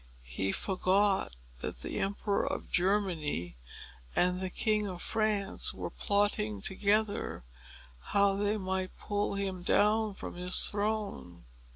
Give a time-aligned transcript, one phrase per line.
[0.25, 3.55] He forgot that the Emperor of Germany
[4.15, 7.43] and the King of France were plotting together
[7.99, 11.45] how they might pull him down from his throne.